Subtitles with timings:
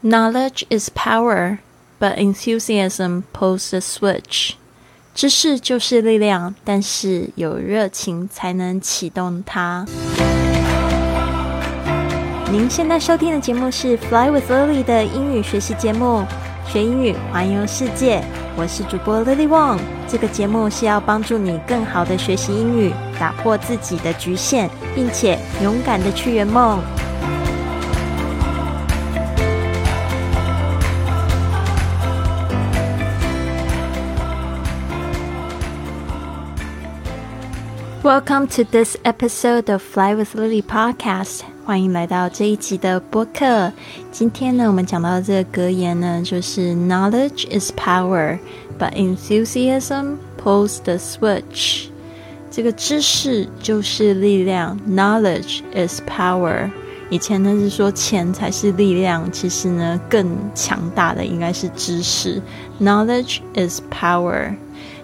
[0.00, 1.58] Knowledge is power,
[1.98, 4.52] but enthusiasm pulls the switch.
[5.12, 9.84] 知识就是力量，但是有热情才能启动它。
[12.52, 16.24] 您现在收听的节目是《Fly with Lily》的英语学习节目，
[16.68, 18.22] 学英语环游世界。
[18.56, 19.80] 我是主播 Lily Wong。
[20.06, 26.80] 这个节目是要帮助你更好的学习英语，打破自己的局限，并且勇敢的去圆梦。
[38.03, 41.41] Welcome to this episode of Fly with Lily podcast。
[41.65, 43.71] 欢迎来到这一集的播客。
[44.11, 48.39] 今天呢，我们讲到的这个格言呢，就是 Knowledge is power,
[48.77, 51.85] but enthusiasm pulls the switch。
[52.51, 56.69] 这个知识就是力量，Knowledge is power。
[57.09, 62.41] 以前呢是说钱才是力量，其实呢更强大的应该是知识，
[62.81, 64.55] Knowledge is power。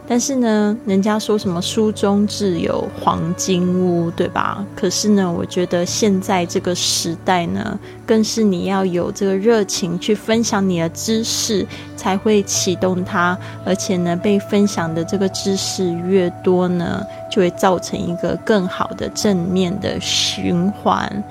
[0.06, 4.64] 但是呢，人家说什么书中自有黄金屋，对吧？
[4.76, 13.36] 可是呢，我觉得现在这个时代呢，更是你要有这个热情去分享你的知识，才会启动它。
[13.64, 21.24] 而且呢，被分享的这个知识越多呢，就会造成一个更好的正面的循环。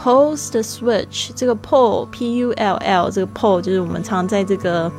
[0.02, 4.90] Pull the switch，这个 pull p u l l 这个 pull 就是我们常在这个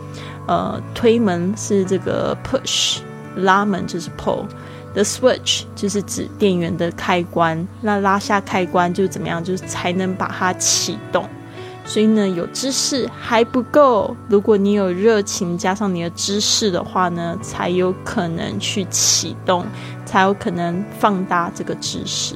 [0.46, 3.00] 呃推门是这个 push，
[3.36, 4.46] 拉门就是 pull。
[4.94, 11.26] The switch 就是指电源的开关，那拉下开关就怎么样，就是才能把它启动。
[11.86, 19.66] 所以呢，有知识还不够，如果你有热情加上你的知识的话呢，才有可能去启动，
[20.06, 22.36] 才有可能放大这个知识。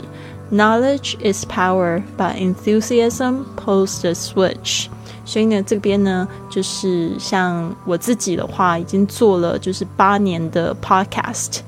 [0.51, 4.87] Knowledge is power, but enthusiasm pulls the switch。
[5.25, 11.59] 所以呢，这边呢，就是像我自己的话，已经做了就是八年的 podcast。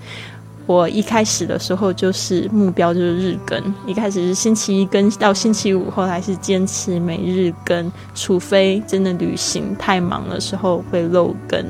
[0.67, 11.65] 我一开始的时候就是目标就是日更，一开始是星期一更到星期五，后来是坚持每日更，除非真的旅行太忙的时候会漏更。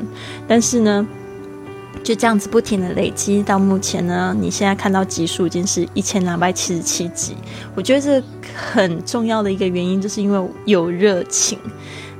[0.47, 1.07] 但是呢，
[2.03, 7.35] 就这样子不停的累积，到目前呢，你现在看到集数已经是一千两百七十七集。
[7.75, 8.23] 我觉得这
[8.55, 11.59] 很重要的一个原因，就是因为有热情。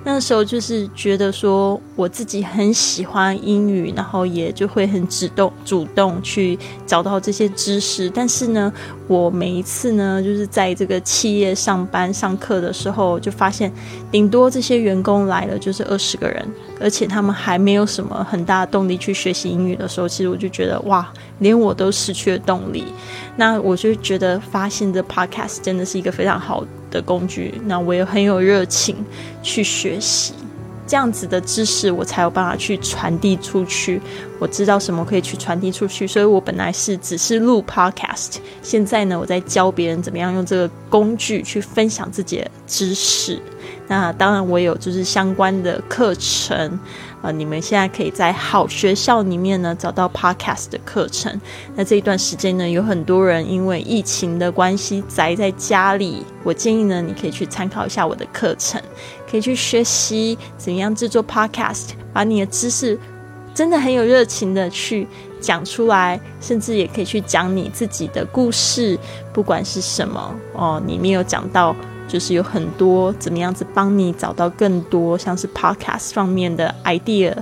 [0.09, 8.09] 那时候就是觉得说，我自己很喜欢英语，然后也就会很主动主动去找到这些知识。
[8.09, 8.71] 但是呢，
[9.09, 13.69] 我每一次呢，就是在这个企业上班上课的时候，就发现
[14.09, 16.47] 顶多这些员工来了就是二十个人，
[16.79, 22.85] 而且他们还没有什么很大的动力去学习英语的时候，其实我就觉得哇，连我都失去了动力。
[23.35, 26.63] 那我就觉得发现这 podcast 真的是一个非常好。
[26.89, 28.95] 的工具，那我也很有热情
[29.41, 30.33] 去学习
[30.85, 34.01] 这样子的知识，我才有办法去传递出去。
[34.39, 43.41] 我知道什么可以去传递出去，所以我本来是只是录 podcast，现在呢，我在教别人怎么样用这个工具去分享自己的知识。
[43.87, 46.79] 那当然，我有就是相关的课程。
[47.21, 51.41] 啊，你们现在可以在好学校里面呢找到 podcast 的课程。
[51.75, 58.79] 那这一段时间呢，有很多人因为疫情的关系宅在家里，我建议呢，你可以去参考一下我的课程，
[59.29, 62.99] 可以去学习怎样制作 podcast，把你的知识
[63.55, 65.07] 真的很有热情的去
[65.41, 68.95] 讲出来，甚至也可以去讲你自己的故事，
[69.33, 71.75] 不管是什么哦，里面有讲到。
[72.07, 77.33] 就是有很多怎么样子帮你找到更多像是 podcast 方面的 idea，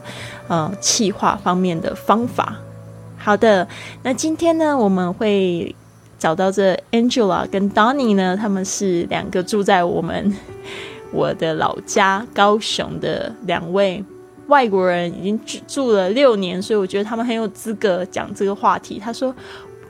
[0.48, 2.58] 呃，企划方面的方法。
[3.18, 3.68] 好的，
[4.04, 5.76] 那今天呢，我们会
[6.18, 10.36] 找到这 Angela 跟 Donny 呢，他们是两个住在我们
[11.12, 14.04] 我的老家高雄的两位
[14.48, 19.00] 外国人，已经住住了六年，所以我觉得他们很有资格讲这个话题。
[19.00, 19.34] 他说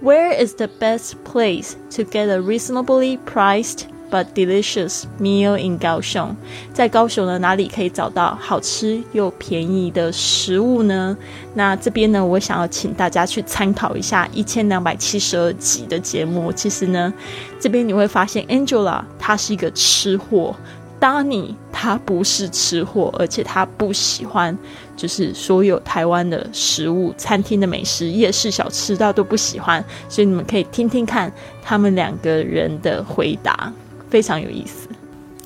[0.02, 3.82] ：“Where is the best place to get a reasonably priced？”
[4.12, 6.36] But delicious meal in 高雄，
[6.72, 11.18] 在高雄呢，哪里可以找到好吃又便宜的食物呢？
[11.56, 16.52] 那这边呢，我想要请大家去参考一下一千两百七十二集的节目。
[16.54, 17.14] 其实呢，
[17.60, 20.56] 这边你会发现，Angela 她是一个吃货
[21.02, 24.58] ，Danny 他不是吃货，而且他不喜欢
[24.96, 29.84] 就是所有台湾的食物、餐厅的美食、夜市小吃，他都不喜欢。
[30.08, 31.30] 所以你们可以听听看
[31.62, 33.74] 他们两个人的回答。
[34.15, 34.89] 非常有意思。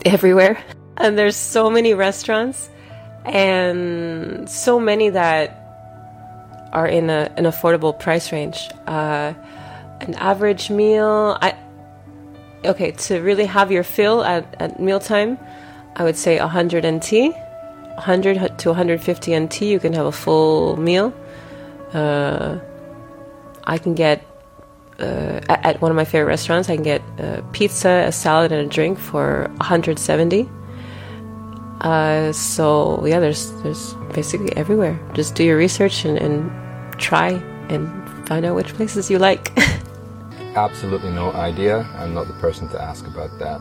[0.05, 0.57] everywhere.
[0.97, 2.69] And there's so many restaurants
[3.25, 5.61] and so many that
[6.73, 8.69] are in a, an affordable price range.
[8.87, 9.35] Uh,
[10.01, 11.57] an average meal, I
[12.65, 15.39] okay to really have your fill at, at mealtime.
[15.97, 19.63] I would say 100 NT, 100 to 150 NT.
[19.63, 21.13] You can have a full meal.
[21.93, 22.59] Uh,
[23.65, 24.25] I can get
[25.01, 26.69] uh, at, at, one of my favorite restaurants.
[26.69, 30.49] I can get a pizza, a salad, and a drink for 170.
[31.81, 34.99] Uh, so yeah, there's there's basically everywhere.
[35.13, 36.51] Just do your research and, and
[36.99, 37.31] try
[37.69, 37.89] and
[38.27, 39.53] find out which places you like.
[40.57, 41.87] Absolutely no idea.
[41.99, 43.61] I'm not the person to ask about that.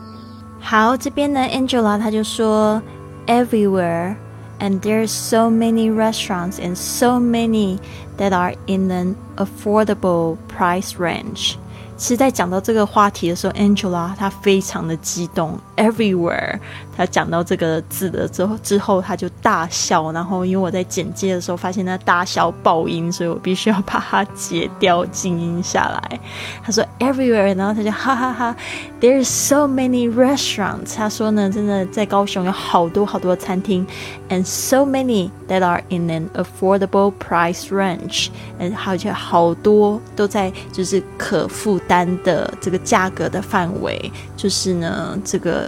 [0.62, 2.81] 好，这边呢，Angela 她就说，
[3.27, 4.15] everywhere。
[4.60, 7.80] and there's so many restaurants and so many
[8.18, 11.56] that are in an affordable price range.
[11.95, 16.58] 其实，在讲到这个话题的时候，Angela 她非常的激动 ，everywhere。
[16.94, 20.12] 他讲到这个字的之后，之后他就大笑。
[20.12, 26.20] 然后，因为我在剪接的时候发现他大笑爆音，所以我必须要把它截掉静音下来。
[26.62, 28.54] 他说 everywhere，然后他就哈哈哈
[29.00, 30.96] ，There's so many restaurants。
[30.96, 33.86] 他说呢，真的在高雄有好多好多餐厅
[34.28, 38.28] ，and so many that are in an affordable price range。
[38.58, 41.78] 嗯，而且好多都在就是可负。
[41.88, 45.68] 担的这个价格的范围，就是呢，这个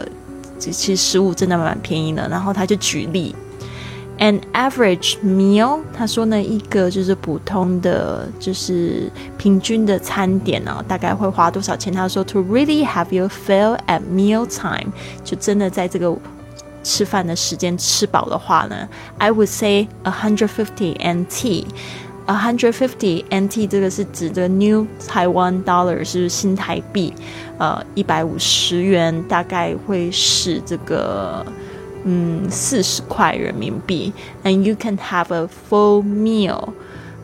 [0.69, 2.29] 其实食物真的蛮便宜的。
[2.29, 3.35] 然后他就举例
[4.19, 11.93] ，an average meal，他说呢，一个就是普通的，就是平均的餐点呢，大概会花多少钱？
[11.93, 14.93] 他说，to really have your fill at meal time，
[15.25, 16.15] 就真的在这个
[16.83, 21.65] 吃饭的时间吃饱的话呢，I would say a hundred fifty NT。
[22.31, 27.13] A hundred fifty NT 这个是指的 New Taiwan Dollar 是新台币，
[27.59, 31.45] 呃，一百五十元大概会是这个
[32.05, 34.13] 嗯四十块人民币。
[34.45, 36.69] And you can have a full meal.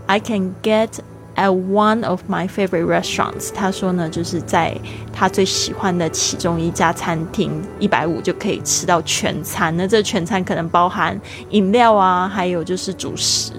[0.06, 0.88] I can get
[1.36, 3.50] at one of my favorite restaurants.
[3.54, 4.76] 他说呢，就是在
[5.12, 9.76] 他最喜欢的其中一家餐厅，一百五就可以吃到全餐。
[9.76, 11.16] 那这全餐可能包含
[11.50, 13.52] 饮料啊，还有就是主食。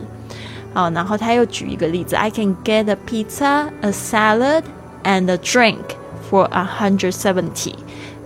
[0.76, 4.62] 哦，然后他又举一个例子，I can get a pizza, a salad,
[5.04, 5.96] and a drink
[6.30, 7.74] for a hundred seventy.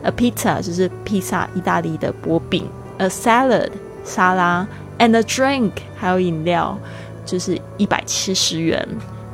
[0.02, 2.62] A pizza 就是披萨，意大利的薄饼；
[2.98, 3.70] a salad
[4.04, 4.66] 沙拉；
[4.98, 6.78] and a drink 还有饮料，
[7.24, 8.86] 就是一百七十元。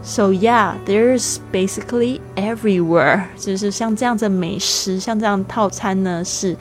[0.03, 6.57] So yeah, there's basically everywhere，就是像这样子美食，像这样套餐呢，是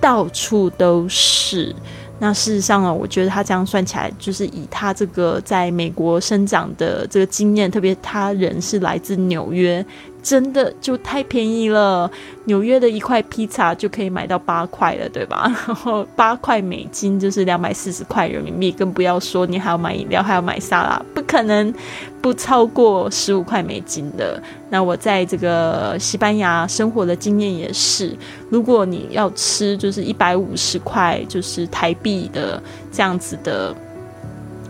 [0.00, 1.74] 到处都是。
[2.23, 9.83] 那事实上呢，我觉得他这样算起来，就是以他这个在美国生长的这个经验，特别他人是来自纽约。
[10.23, 12.09] 真的就太便宜了，
[12.45, 15.43] 纽约的一块披萨就可以买到八块了，对吧？
[15.65, 21.73] 然后八块美金就是两百四十块人民币，更不要说你还要买饮料，还要买沙拉，不可能
[22.21, 24.41] 不超过十五块美金的。
[24.69, 28.15] 那我在这个西班牙生活的经验也是，
[28.49, 33.75] 如果你要吃就是一百五十块就是台币的这样子的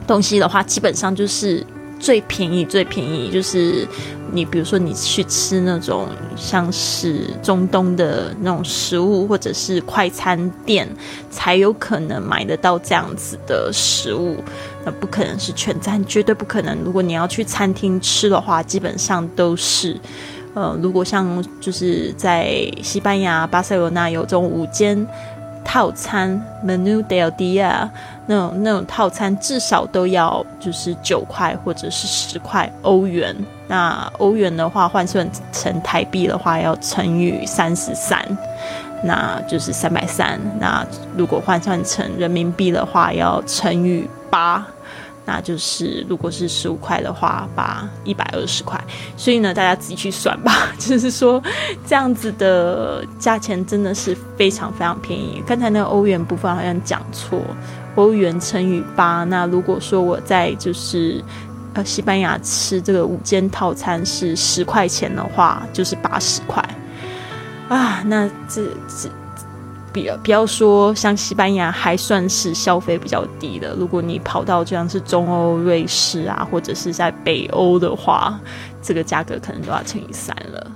[0.08, 1.66] 东西的话，基本上就是。
[2.02, 3.88] 最便宜，最便宜就是
[4.32, 10.88] 你，比如说你去吃那种像是中东的那种食物，或者是快餐店，
[11.30, 14.38] 才有可能买得到这样子的食物。
[14.84, 16.78] 那不可能是全餐，绝对不可能。
[16.84, 20.00] 如果你要去餐厅吃的话，基本上都是，
[20.54, 25.08] 呃，如果像就是在西班牙巴塞罗那有这种午间。
[25.64, 27.88] 套餐 menu del dia
[28.26, 33.36] 那种那种套餐至少都要就是九块或者是十块欧元。
[33.68, 38.20] 那欧元的话换算成台币的话要乘以三十三，
[39.04, 40.40] 那就是三百三。
[40.60, 44.66] 那如果换算成人民币的话要乘以八。
[45.26, 48.84] 那就是如果是十五块的话，把一百二十块，
[49.16, 50.74] 所以呢，大家自己去算吧。
[50.80, 51.42] 就是说，
[51.86, 55.42] 这样子的价钱真的是非常非常便宜。
[55.46, 57.40] 刚才那个欧元部分好像讲错，
[57.96, 59.24] 欧元乘以八。
[59.26, 61.24] 那如果说我在就是
[61.74, 66.68] 呃西班牙吃这个五间套餐是十块钱的话，就是八十块
[67.70, 68.02] 啊。
[68.06, 69.10] 那这这。
[69.94, 78.40] 比不要说像西班牙还算是消费比较低的，如果你跑到就像是中欧、瑞士啊，或者是在北欧的话，
[78.82, 80.72] 这个价格可能都要乘以三了。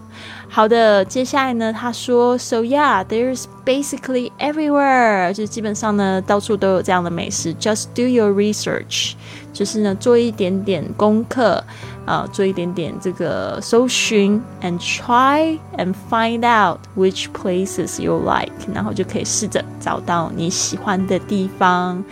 [0.48, 7.54] 好的，接下来呢，他说，So yeah, there's basically everywhere，就基本上呢，到处都有这样的美食。
[7.54, 9.12] Just do your research，
[9.52, 11.62] 就是呢，做一点点功课，
[12.04, 22.02] 啊，做一点点这个搜寻，and try and find out which places you like，然后就可以试着找到你喜欢的地方。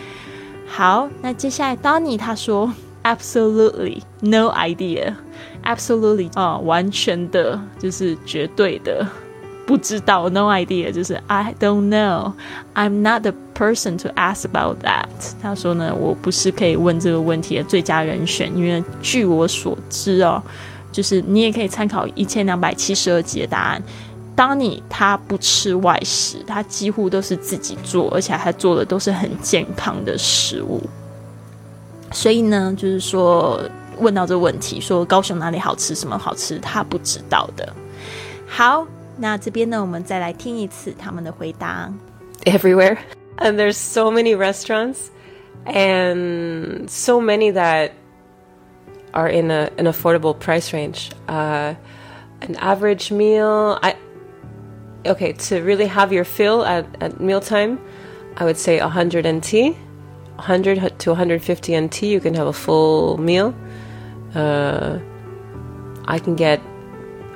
[0.68, 5.14] 好，那接下来 Donny 他说，Absolutely no idea。
[5.65, 9.07] Absolutely 啊，完全的，就是绝对的，
[9.65, 15.07] 不知道，no idea，就是 I don't know，I'm not the person to ask about that。
[15.41, 20.43] 他说呢，我不是可以问这个问题的最佳人选，因为据我所知哦，
[20.91, 23.81] 就是你也可以参考一千两百七十二集的答案。
[24.35, 30.81] 当你他不吃外食，他几乎都是自己做，而且他做的都是很健康的食物。
[32.11, 33.61] 所以呢，就是说。
[33.98, 37.74] 问到这个问题，说高雄哪里好吃，什么好吃，他不知道的。
[38.46, 41.92] 好，那这边呢，我们再来听一次他们的回答。
[42.44, 42.98] Everywhere,
[43.38, 45.10] and there's so many restaurants,
[45.66, 47.90] and so many that
[49.12, 51.10] are in a, an affordable price range.
[51.26, 51.74] Uh,
[52.40, 53.96] an average meal, I
[55.04, 57.78] okay to really have your fill at at mealtime,
[58.36, 59.74] I would say 100 NT.
[60.36, 63.52] 100 to 150 NT, you can have a full meal.
[64.35, 64.99] Uh,
[66.05, 66.61] I can get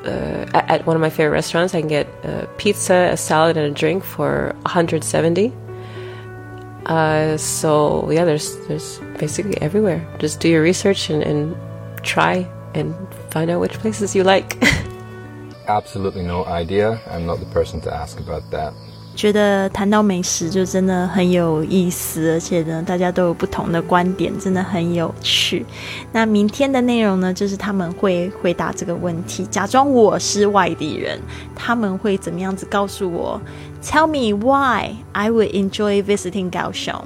[0.05, 1.73] uh, at one of my favorite restaurants.
[1.73, 5.53] I can get a pizza, a salad, and a drink for 170.
[6.85, 10.07] Uh, so yeah, there's there's basically everywhere.
[10.19, 11.55] Just do your research and, and
[12.03, 12.95] try and
[13.29, 14.57] find out which places you like.
[15.67, 17.01] Absolutely no idea.
[17.07, 18.73] I'm not the person to ask about that.
[19.17, 25.65] 觉得谈到美食就真的很有意思，而且呢，大家都有不同的观点，真的很有趣。
[26.11, 31.19] 那明天的内容呢，就是他们会回答这个问题，假装我是外地人，
[31.55, 33.41] 他们会怎么样子告诉我
[33.81, 37.05] ？Tell me why I would enjoy visiting Kaohsiung。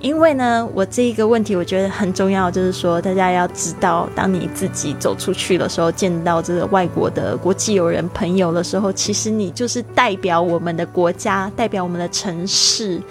[0.00, 13.02] 因为呢，我这一个问题我觉得很重要，就是说大家要知道，当你自己走出去的时候，见到这个外国的国际友人朋友的时候，其实你就是代表我们的国家，代表我们的城市。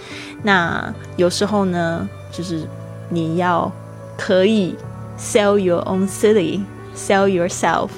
[0.43, 2.61] 那有时候呢，就是
[3.09, 3.69] 你要
[4.17, 4.73] 可以
[5.19, 7.89] sell your own city，sell yourself。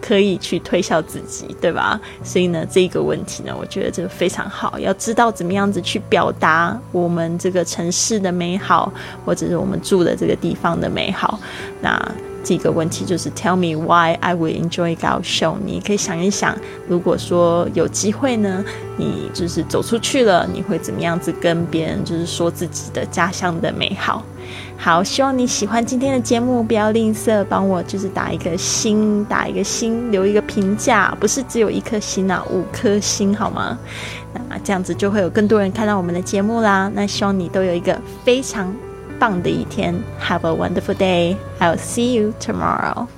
[0.00, 2.00] 可以去推销自己，对吧？
[2.22, 8.92] 所以呢，这个问题呢，我觉得这个非常好，要知道怎么样子去表达我们这个城市的美好，
[9.24, 11.38] 或者是我们住的这个地方的美好。
[11.80, 12.00] 那
[12.44, 15.56] 这个问题就是 Tell me why I will enjoy 搞 show。
[15.62, 16.56] 你可以想一想，
[16.88, 18.64] 如果说有机会呢，
[18.96, 24.24] 你就是走出去了，你会怎么样子跟别人就是说自己的家乡的美好？
[24.80, 33.76] 好，希望你喜欢今天的节目，不要吝啬，帮我就是打一个心，打一个心，留一个评价，不是只有一颗心啊，五颗星好吗？
[34.48, 36.90] 那这样子就会有更多人看到我们的节目啦。
[36.94, 38.72] 那希望你都有一个非常
[39.18, 39.92] 棒的一天
[40.22, 41.36] ，Have a wonderful day.
[41.58, 43.08] I'll see you tomorrow.